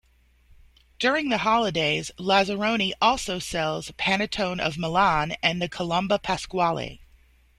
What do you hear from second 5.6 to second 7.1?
the Colomba Pasquale.